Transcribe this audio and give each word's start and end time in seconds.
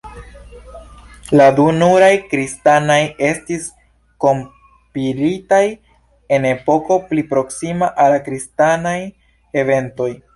La 1.39 1.43
du 1.57 1.65
nuraj 1.81 2.09
kristanaj 2.31 2.97
estis 3.27 3.67
kompilitaj 4.25 5.61
en 6.37 6.49
epoko 6.53 6.97
pli 7.11 7.25
proksima 7.35 7.91
al 8.05 8.11
la 8.15 8.23
kristanaj 8.29 8.97
eventoj. 9.65 10.11